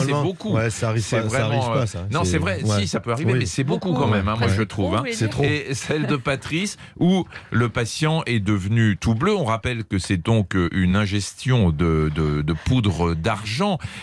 [0.06, 0.54] c'est beaucoup.
[0.54, 2.06] Ouais, ça arrive, C'est pas, ça vraiment, arrive euh, pas, ça.
[2.10, 2.62] Non, c'est vrai.
[2.64, 2.80] ouais.
[2.80, 3.38] Si, ça peut arriver, Oui.
[3.40, 4.28] mais c'est beaucoup, Beaucoup, quand même.
[4.28, 4.54] hein, moi, ouais.
[4.54, 4.94] je trouve.
[4.96, 5.04] Hein.
[5.12, 5.42] C'est trop.
[5.44, 9.34] Et celle de Patrice, où le patient est devenu tout bleu.
[9.34, 13.53] On rappelle que c'est donc euh, une ingestion de, de, de poudre d'argent.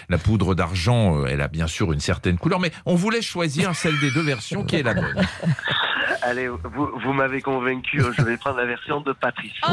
[0.10, 3.76] La poudre d'argent, euh, elle a bien sûr une certaine couleur, mais on voulait choisir
[3.76, 5.28] celle des deux versions qui est la bonne.
[6.22, 9.54] Allez, vous, vous m'avez convaincu, je vais prendre la version de Patrice.
[9.68, 9.72] Oh.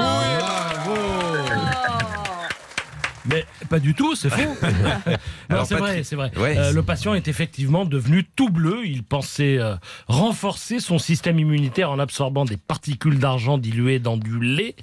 [3.29, 4.41] Mais pas du tout, c'est faux.
[5.51, 6.31] non, c'est vrai, c'est vrai.
[6.37, 8.87] Ouais, Euh, le patient est effectivement devenu tout bleu.
[8.87, 14.41] Il pensait euh, renforcer son système immunitaire en absorbant des particules d'argent diluées dans du
[14.41, 14.75] lait.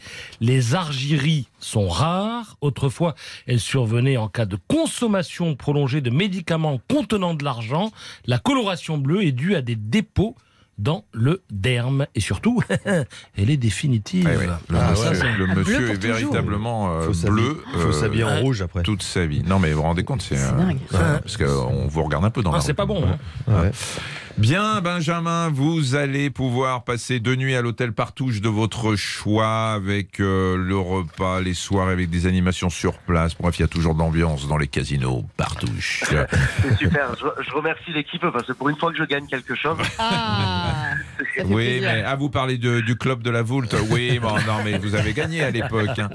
[0.42, 2.58] Les argyries sont rares.
[2.62, 3.16] Autrefois,
[3.48, 7.92] elles survenaient en cas de consommation prolongée de médicaments contenant de l'argent.
[8.28, 10.36] La coloration bleue est due à des dépôts
[10.78, 12.06] dans le derme.
[12.16, 14.26] Et surtout, elle est définitive.
[14.26, 14.48] Ouais, ouais.
[14.70, 15.38] Le Ah, monsieur, ouais.
[15.38, 17.64] le Bleu monsieur pour est véritablement euh, Faut s'habiller- bleu.
[17.74, 18.84] faut euh, s'habiller en rouge après.
[18.84, 19.44] toute sa vie.
[19.44, 20.44] Non, mais vous vous rendez compte, c'est C'est
[20.96, 23.04] euh, parce qu'on vous regarde un peu dans Ah, la c'est pas bon.
[23.06, 23.18] hein.
[23.48, 23.72] Ouais.
[24.38, 30.19] Bien, Benjamin, vous allez pouvoir passer deux nuits à l'hôtel Partouche de votre choix avec
[30.19, 33.34] euh, le repas, les soirs avec des animations sur place.
[33.39, 36.04] Bref, il y a toujours de l'ambiance dans les casinos Partouche.
[36.62, 39.56] C'est super, je, je remercie l'équipe parce que pour une fois que je gagne quelque
[39.56, 40.95] chose, Ah,
[41.45, 41.91] oui, plaisir.
[41.93, 43.74] mais à vous parler de- du club de la Voulte.
[43.89, 45.98] Oui, bon, non, mais vous avez gagné à l'époque.
[45.98, 46.10] hein.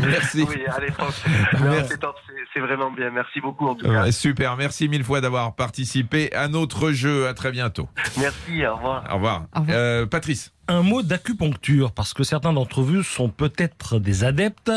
[0.00, 0.46] Merci.
[0.48, 1.14] oui, à l'époque,
[2.54, 3.10] c'est vraiment bien.
[3.10, 4.04] Merci beaucoup en tout cas.
[4.04, 7.28] Ouais, super, merci mille fois d'avoir participé à notre jeu.
[7.28, 7.88] À très bientôt.
[8.18, 9.04] Merci, au revoir.
[9.10, 9.46] Au revoir.
[9.54, 9.76] Au revoir.
[9.76, 10.52] Euh, Patrice.
[10.68, 14.72] un mot d'acupuncture, parce que certains d'entre vous sont peut-être des adeptes,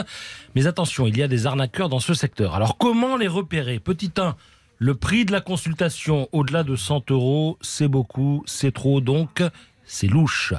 [0.56, 2.56] mais attention, il y a des arnaqueurs dans ce secteur.
[2.56, 3.80] Alors comment les repérer?
[3.80, 4.36] Petit 1,
[4.80, 9.44] le prix de la consultation au-delà de 100 euros, c'est beaucoup, c'est trop, donc
[9.86, 10.54] c'est louche.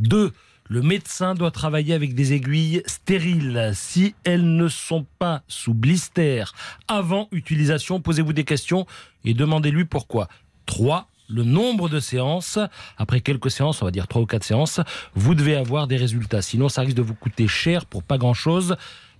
[0.00, 0.32] 2.
[0.68, 3.72] le médecin doit travailler avec des aiguilles stériles.
[3.74, 6.44] Si elles ne sont pas sous blister
[6.88, 8.86] avant utilisation, posez-vous des questions
[9.24, 10.28] et demandez-lui pourquoi.
[10.66, 12.58] 3 le nombre de séances.
[12.98, 14.80] Après quelques séances, on va dire trois ou quatre séances,
[15.14, 16.42] vous devez avoir des résultats.
[16.42, 18.76] Sinon, ça risque de vous coûter cher pour pas grand-chose.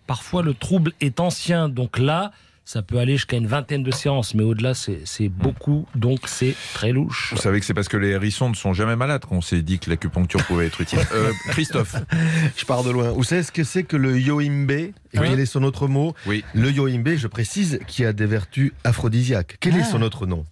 [0.07, 2.33] Parfois, le trouble est ancien, donc là,
[2.65, 6.93] ça peut aller jusqu'à une vingtaine de séances, mais au-delà, c'est beaucoup, donc c'est très
[6.93, 7.33] louche.
[7.35, 9.79] Vous savez que c'est parce que les hérissons ne sont jamais malades qu'on s'est dit
[9.81, 11.01] que l'acupuncture pouvait être utile.
[11.13, 11.97] Euh, Christophe
[12.57, 13.11] Je pars de loin.
[13.11, 16.15] Vous savez ce que c'est que le yoimbe Et quel est son autre mot?
[16.27, 16.45] Oui.
[16.55, 19.57] Le yoimbe, je précise, qui a des vertus aphrodisiaques.
[19.61, 19.91] Quel est Ah.
[19.91, 20.45] son autre nom?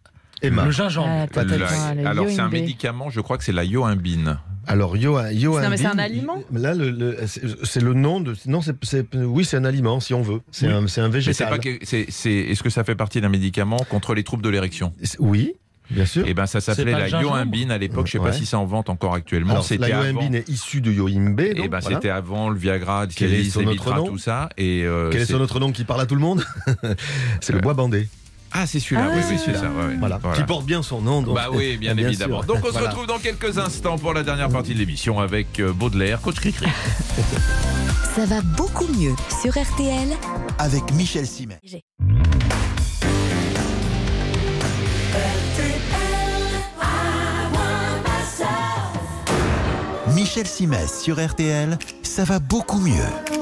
[0.42, 0.64] Emma.
[0.64, 1.09] Le gingembre.
[1.11, 4.38] Ah, La- pas, le Alors, c'est un médicament, je crois que c'est la yoimbine.
[4.66, 7.16] Alors, yo, yo Non, mais c'est un aliment Là, le, le-
[7.64, 8.35] c'est le nom de.
[8.46, 10.40] Non, c'est, c'est- oui, c'est un aliment, si on veut.
[10.51, 10.72] C'est Oui.
[10.74, 11.48] un, c'est un Mais c'est végétal.
[11.48, 14.51] pas que- c'est- c'est- Est-ce que ça fait partie d'un médicament contre les troubles de
[14.51, 14.92] l'érection?
[15.03, 15.55] C'est- Oui,
[15.90, 16.22] bien sûr.
[16.27, 18.07] Eh ben, ça s'appelait la yoimbine à l'époque.
[18.09, 18.27] Je sais Ouais.
[18.31, 19.53] pas si c'est en vente encore actuellement.
[19.53, 21.40] Alors, C'était la yoimbine est issue de yoimbe.
[21.40, 21.96] Eh donc, ben, voilà.
[21.96, 24.51] c'était avant le Viagra, le Cialis, les tout ça.
[24.59, 26.44] Et euh, Quel est son autre nom qui parle à tout le monde?
[27.40, 28.07] C'est le Euh, bois bandé.
[28.53, 29.09] Ah, c'est celui-là.
[29.11, 29.97] Ah, oui, oui, c'est ouais, ouais.
[29.99, 30.19] Voilà.
[30.23, 30.37] Voilà.
[30.37, 31.23] Qui porte bien son nom.
[31.23, 32.43] donc- Bah oui, bien, Bien évidemment.
[32.43, 32.55] sûr.
[32.55, 32.89] Donc on se Voilà.
[32.91, 36.67] retrouve dans quelques instants pour la dernière partie de l'émission avec euh, Baudelaire, coach Cricri.
[38.17, 40.09] Ça va beaucoup mieux sur RTL.
[40.59, 41.61] Avec Michel Simet.
[50.15, 53.38] Michel Simès sur RTL, ça va beaucoup mieux.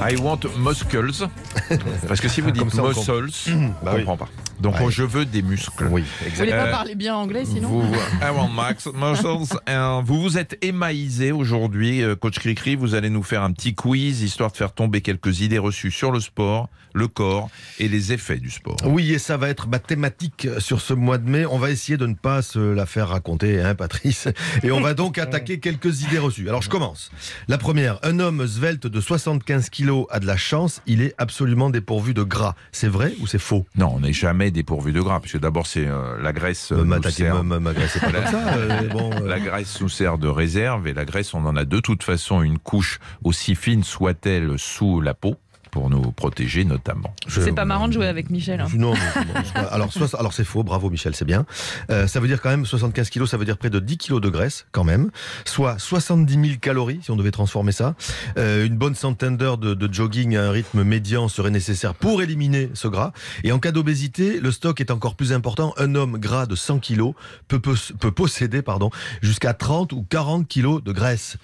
[0.00, 1.28] I want muscles.
[2.08, 3.30] Parce que si vous dites muscles,
[3.82, 4.04] Bah on oui.
[4.04, 4.28] comprend pas.
[4.60, 4.90] Donc Ouais.
[4.90, 5.86] je veux des muscles.
[5.90, 9.58] Oui, Vous voulez Euh, pas parler bien anglais sinon Vous, I want max muscles.
[9.68, 12.74] Euh, vous vous êtes émaïsé aujourd'hui, euh, coach Cricri.
[12.76, 16.10] Vous allez nous faire un petit quiz histoire de faire tomber quelques idées reçues sur
[16.10, 18.76] le sport, le corps et les effets du sport.
[18.84, 21.46] Oui, et ça va être ma thématique sur ce mois de mai.
[21.46, 24.28] On va essayer de ne pas se la faire raconter, hein, Patrice.
[24.62, 26.48] Et on va donc attaquer quelques idées reçues.
[26.48, 27.10] Alors, je commence.
[27.46, 31.70] La première, un homme svelte de 75 kilos a de la chance, il est absolument
[31.70, 32.54] dépourvu de gras.
[32.72, 33.66] C'est vrai ou c'est faux?
[33.76, 36.72] Non, on n'est jamais dépourvu de gras, puisque d'abord c'est euh, la graisse.
[36.72, 38.56] euh, pas comme ça.
[38.56, 41.80] euh, bon, La graisse nous sert de réserve et la graisse, on en a de
[41.80, 45.36] toute façon une couche aussi fine soit-elle sous la peau
[45.70, 47.14] pour nous protéger notamment.
[47.28, 48.60] C'est pas marrant de jouer avec Michel.
[48.60, 48.68] hein.
[48.74, 51.46] Non, non, alors, alors c'est faux, bravo Michel, c'est bien.
[51.90, 54.20] Euh, ça veut dire quand même 75 kilos, ça veut dire près de 10 kilos
[54.20, 55.10] de graisse quand même,
[55.44, 57.94] soit 70 000 calories si on devait transformer ça.
[58.38, 62.22] Euh, une bonne centaine d'heures de, de jogging à un rythme médian serait nécessaire pour
[62.22, 63.12] éliminer ce gras.
[63.44, 65.74] Et en cas d'obésité, le stock est encore plus important.
[65.76, 67.14] Un homme gras de 100 kilos
[67.48, 68.90] peut, peut, peut posséder pardon,
[69.22, 71.36] jusqu'à 30 ou 40 kilos de graisse.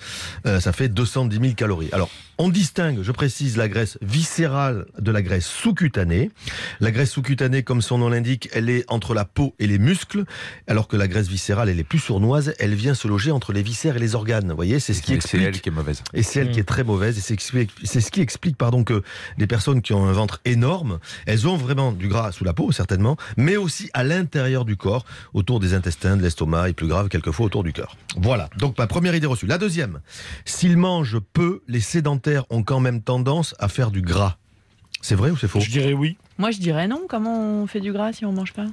[0.46, 1.88] Euh, ça fait 210 000 calories.
[1.92, 6.30] Alors, on distingue, je précise, la graisse viscérale de la graisse sous-cutanée.
[6.80, 10.24] La graisse sous-cutanée, comme son nom l'indique, elle est entre la peau et les muscles,
[10.66, 13.62] alors que la graisse viscérale, elle est plus sournoise, elle vient se loger entre les
[13.62, 14.48] viscères et les organes.
[14.50, 15.42] Vous voyez, c'est ce qui Et c'est explique.
[15.42, 16.02] elle qui est mauvaise.
[16.12, 17.18] Et c'est elle qui est très mauvaise.
[17.18, 19.02] Et c'est explique- c'est ce qui explique pardon, que
[19.38, 22.72] des personnes qui ont un ventre énorme, elles ont vraiment du gras sous la peau,
[22.72, 27.08] certainement, mais aussi à l'intérieur du corps, autour des intestins, de l'estomac, et plus grave,
[27.08, 27.96] quelquefois autour du cœur.
[28.16, 28.48] Voilà.
[28.58, 29.46] Donc, ma première idée reçue.
[29.46, 30.00] La deuxième.
[30.44, 34.36] S'ils mangent peu, les sédentaires ont quand même tendance à faire du gras.
[35.00, 35.60] C'est vrai ou c'est faux?
[35.60, 36.16] Je dirais oui.
[36.38, 37.02] Moi je dirais non.
[37.08, 38.66] Comment on fait du gras si on mange pas?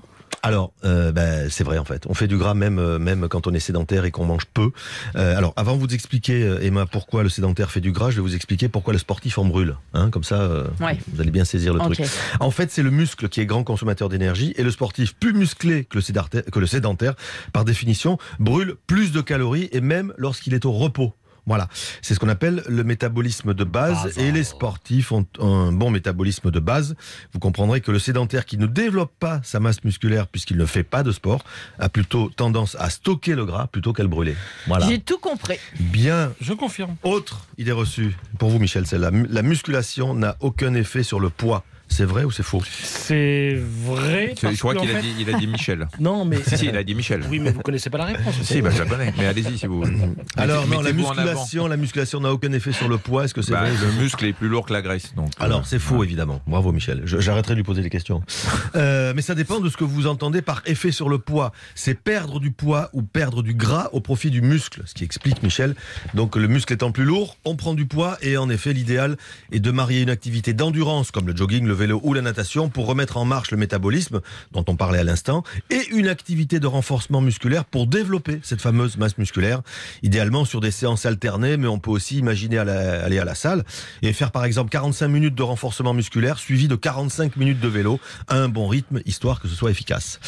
[0.44, 2.08] Alors, euh, ben, c'est vrai en fait.
[2.08, 4.72] On fait du gras même euh, même quand on est sédentaire et qu'on mange peu.
[5.16, 8.22] Euh, alors, avant de vous expliquer, Emma, pourquoi le sédentaire fait du gras, je vais
[8.24, 9.76] vous expliquer pourquoi le sportif en brûle.
[9.94, 10.98] Hein, comme ça, euh, Ouais.
[11.14, 12.02] vous allez bien saisir le truc.
[12.40, 15.84] En fait, c'est le muscle qui est grand consommateur d'énergie et le sportif plus musclé
[15.86, 17.14] que le sédentaire, que le sédentaire
[17.54, 21.14] par définition, brûle plus de calories et même lorsqu'il est au repos.
[21.48, 21.68] Voilà,
[22.02, 26.52] c'est ce qu'on appelle le métabolisme de base et les sportifs ont un bon métabolisme
[26.52, 26.96] de base.
[27.34, 30.84] Vous comprendrez que le sédentaire qui ne développe pas sa masse musculaire puisqu'il ne fait
[30.84, 31.44] pas de sport
[31.80, 34.36] a plutôt tendance à stocker le gras plutôt qu'à le brûler.
[34.68, 34.88] Voilà.
[34.88, 35.58] J'ai tout compris.
[35.80, 36.34] Bien.
[36.42, 36.96] Je confirme.
[37.04, 41.30] Autre idée reçue pour vous, Michel, c'est la, la musculation n'a aucun effet sur le
[41.30, 41.64] poids.
[41.92, 42.62] C'est vrai ou c'est faux?
[42.84, 43.54] C'est
[43.86, 44.34] vrai.
[44.42, 45.88] Parce Je crois qu'il a fait- dit, il a dit Michel.
[46.00, 46.38] Non, mais.
[46.42, 47.22] Si, si, il a dit Michel.
[47.30, 48.34] Oui, mais vous connaissez pas la réponse.
[48.44, 49.14] Si, bah, je la connais.
[49.18, 49.94] Mais allez-y si vous voulez.
[50.38, 53.26] Alors non, la musculation, la musculation n'a aucun effet sur le poids.
[53.26, 55.14] Est-ce que c'est Bah, vrai le muscle est plus lourd que la graisse.
[55.16, 56.42] Donc, euh, Alors c'est faux évidemment.
[56.48, 57.02] Bravo Michel.
[57.06, 58.24] J'arrêterai de lui poser des questions.
[58.76, 61.52] Euh, mais ça dépend de ce que vous entendez par effet sur le poids.
[61.76, 65.44] C'est perdre du poids ou perdre du gras au profit du muscle, ce qui explique
[65.44, 65.76] Michel.
[66.14, 69.18] Donc le muscle étant plus lourd, on prend du poids et en effet l'idéal
[69.52, 73.18] est de marier une activité d'endurance comme le jogging, le ou la natation pour remettre
[73.18, 77.66] en marche le métabolisme dont on parlait à l'instant et une activité de renforcement musculaire
[77.66, 79.62] pour développer cette fameuse masse musculaire.
[80.04, 83.64] Idéalement sur des séances alternées, mais on peut aussi imaginer aller à la salle
[84.02, 88.00] et faire par exemple 45 minutes de renforcement musculaire suivi de 45 minutes de vélo
[88.28, 90.20] à un bon rythme histoire que ce soit efficace.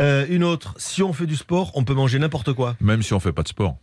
[0.00, 2.76] Euh, une autre, si on fait du sport, on peut manger n'importe quoi.
[2.80, 3.76] Même si on fait pas de sport.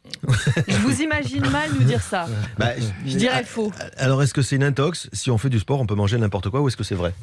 [0.68, 2.28] Je vous imagine mal nous dire ça.
[2.58, 2.72] Bah,
[3.06, 3.72] Je dirais faux.
[3.98, 6.50] Alors, est-ce que c'est une intox Si on fait du sport, on peut manger n'importe
[6.50, 7.14] quoi ou est-ce que c'est vrai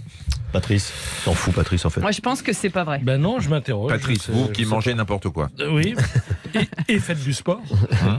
[0.52, 0.92] Patrice
[1.24, 2.00] T'en fous, Patrice, en fait.
[2.02, 3.00] Moi, je pense que c'est pas vrai.
[3.02, 3.90] Ben non, je m'interroge.
[3.90, 5.48] Patrice, vous qui mangez n'importe quoi.
[5.60, 5.94] Euh, Oui.
[6.54, 7.62] Et, et faites du sport.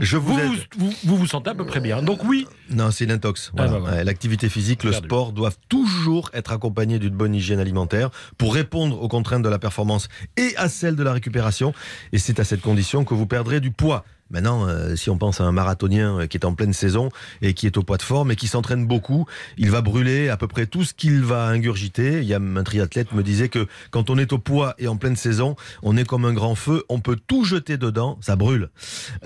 [0.00, 2.02] Je vous Vous vous, vous, vous vous sentez à peu près bien.
[2.02, 3.52] Donc oui, Non, c'est une intox.
[3.56, 3.78] Ah, Voilà.
[3.84, 3.90] bah.
[3.98, 5.06] Ouais, L'activité physique, le Perdu.
[5.06, 9.60] sport doivent toujours être accompagnés d'une bonne hygiène alimentaire pour répondre aux contraintes de la
[9.60, 11.72] performance et à celles de la récupération.
[12.12, 14.04] Et c'est à cette condition que vous perdrez du poids.
[14.30, 17.10] Maintenant, euh, si on pense à un marathonien euh, qui est en pleine saison
[17.42, 19.26] et qui est au poids de forme et qui s'entraîne beaucoup,
[19.58, 22.20] il va brûler à peu près tout ce qu'il va ingurgiter.
[22.20, 24.96] Il y a un triathlète me disait que quand on est au poids et en
[24.96, 28.70] pleine saison, on est comme un grand feu, on peut tout jeter dedans, ça brûle.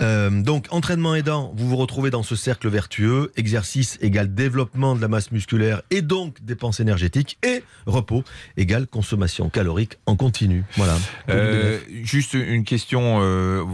[0.01, 3.31] Euh, donc, entraînement aidant, vous vous retrouvez dans ce cercle vertueux.
[3.37, 7.37] Exercice égale développement de la masse musculaire et donc dépenses énergétiques.
[7.43, 8.25] Et repos
[8.57, 10.65] égale consommation calorique en continu.
[10.75, 10.97] Voilà.
[12.03, 13.19] Juste une question.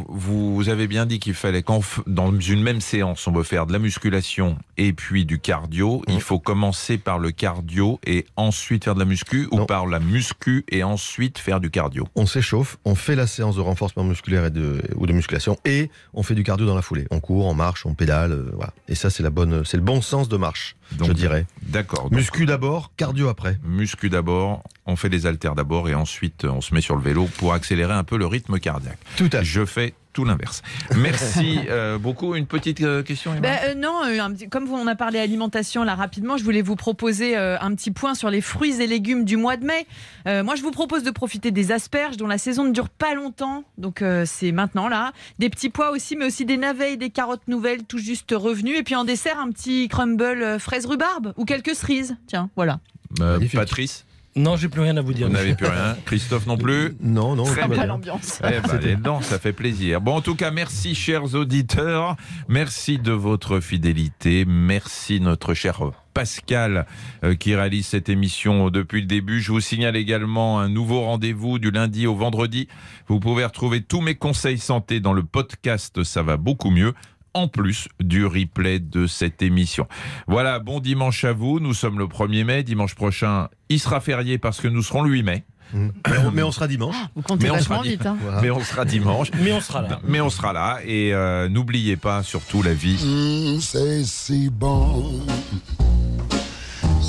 [0.07, 3.73] vous avez bien dit qu'il fallait qu'en dans une même séance, on veut faire de
[3.73, 6.03] la musculation et puis du cardio.
[6.07, 9.99] Il faut commencer par le cardio et ensuite faire de la muscu ou par la
[9.99, 12.07] muscu et ensuite faire du cardio.
[12.15, 15.89] On s'échauffe, on fait la séance de renforcement musculaire et de, ou de musculation et
[16.13, 17.07] on fait du cardio dans la foulée.
[17.11, 18.73] On court, on marche, on pédale, euh, voilà.
[18.87, 21.45] Et ça, c'est la bonne, c'est le bon sens de marche, Donc, je dirais.
[21.63, 22.09] D'accord.
[22.11, 23.57] Muscu d'abord, cardio après.
[23.63, 27.27] muscu d'abord, on fait les haltères d'abord et ensuite on se met sur le vélo
[27.37, 28.99] pour accélérer un peu le rythme cardiaque.
[29.17, 29.45] Tout à fait.
[29.45, 30.63] Je fais tout l'inverse.
[30.95, 32.33] Merci euh, beaucoup.
[32.35, 35.19] Une petite euh, question, Emma Ben, euh, non, euh, un petit- comme on a parlé
[35.19, 38.87] alimentation là rapidement, je voulais vous proposer euh, un petit point sur les fruits et
[38.87, 39.85] légumes du mois de mai.
[40.25, 43.13] Euh, moi, je vous propose de profiter des asperges dont la saison ne dure pas
[43.13, 45.11] longtemps, donc euh, c'est maintenant là.
[45.37, 48.77] Des petits pois aussi, mais aussi des navets et des carottes nouvelles tout juste revenues.
[48.77, 52.15] Et puis en dessert, un petit crumble euh, fraise rhubarbe ou quelques cerises.
[52.27, 52.79] Tiens, voilà.
[53.19, 53.39] Euh.
[53.53, 54.05] Patrice,
[54.37, 55.27] non, j'ai plus rien à vous dire.
[55.27, 55.95] vous n'avez plus rien.
[56.05, 56.97] Christophe non plus.
[56.99, 57.45] Non, non.
[57.45, 57.85] Très bien.
[57.85, 58.41] L'ambiance.
[58.43, 60.01] Eh ben, allez dedans, ça fait plaisir.
[60.01, 62.17] Bon, en tout cas, merci, chers auditeurs.
[62.49, 64.43] Merci de votre fidélité.
[64.45, 65.79] Merci, notre cher
[66.13, 66.85] Pascal,
[67.23, 69.41] euh, qui réalise cette émission depuis le début.
[69.41, 72.67] Je vous signale également un nouveau rendez-vous du lundi au vendredi.
[73.07, 76.93] Vous pouvez retrouver tous mes conseils santé dans le podcast Ça va beaucoup mieux.
[77.35, 79.87] En plus du replay de cette émission.
[80.25, 81.59] Voilà, bon dimanche à vous.
[81.59, 82.63] Nous sommes le 1er mai.
[82.63, 85.43] Dimanche prochain, il sera férié parce que nous serons le 8 mai.
[85.73, 85.87] Mmh.
[86.09, 86.95] Mais, on, mais on sera dimanche.
[87.13, 88.05] Vous comptez Mais on sera vite.
[88.05, 88.15] hein.
[88.41, 89.31] Mais on sera dimanche.
[89.43, 89.99] Mais on sera là.
[90.07, 93.03] Mais on sera là et euh, n'oubliez pas surtout la vie.
[93.03, 95.25] Mm, say C-bomb.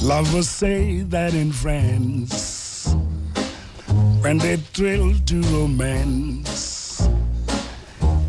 [0.05, 2.95] Lovers say that in France,
[4.23, 6.76] when they thrill to romance,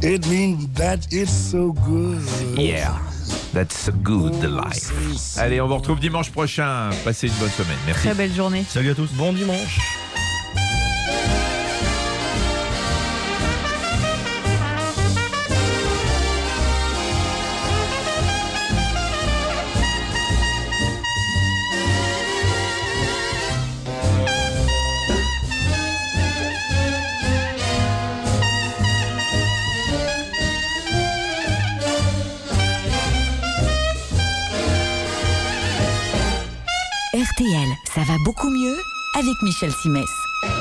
[0.07, 2.21] it means that it's so good.
[2.57, 2.97] Yeah,
[3.53, 5.37] that's a good life.
[5.37, 6.89] Allez, on vous retrouve dimanche prochain.
[7.03, 7.77] Passez une bonne semaine.
[7.85, 8.07] Merci.
[8.07, 8.63] Très belle journée.
[8.67, 9.09] Salut à tous.
[9.13, 9.79] Bon dimanche.
[39.57, 40.56] Michel Simès.